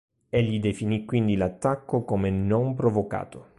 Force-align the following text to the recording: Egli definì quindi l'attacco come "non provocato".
Egli 0.31 0.59
definì 0.59 1.05
quindi 1.05 1.35
l'attacco 1.35 2.03
come 2.03 2.31
"non 2.31 2.73
provocato". 2.73 3.49